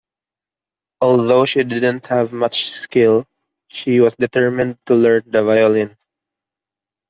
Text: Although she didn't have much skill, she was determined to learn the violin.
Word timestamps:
Although 1.01 1.45
she 1.45 1.61
didn't 1.63 2.07
have 2.07 2.33
much 2.33 2.69
skill, 2.71 3.27
she 3.67 3.99
was 3.99 4.15
determined 4.15 4.79
to 4.87 4.95
learn 4.95 5.21
the 5.27 5.43
violin. 5.43 5.95